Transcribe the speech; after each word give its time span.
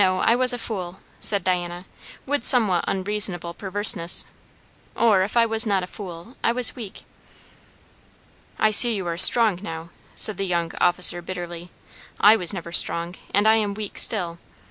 I 0.03 0.35
was 0.35 0.51
a 0.51 0.57
fool," 0.57 0.99
said 1.19 1.43
Diana, 1.43 1.85
with 2.25 2.43
somewhat 2.43 2.85
unreasonable 2.87 3.53
perverseness. 3.53 4.25
"Or, 4.95 5.21
if 5.21 5.37
I 5.37 5.45
was 5.45 5.67
not 5.67 5.83
a 5.83 5.85
fool, 5.85 6.35
I 6.43 6.51
was 6.51 6.75
weak." 6.75 7.03
"I 8.57 8.71
see 8.71 8.95
you 8.95 9.05
are 9.05 9.19
strong 9.19 9.59
now," 9.61 9.91
said 10.15 10.37
the 10.37 10.47
young 10.47 10.71
officer 10.81 11.21
bitterly. 11.21 11.69
"I 12.19 12.35
was 12.35 12.51
never 12.51 12.71
strong; 12.71 13.13
and 13.31 13.47
I 13.47 13.57
am 13.57 13.75
weak 13.75 13.99
still. 13.99 14.39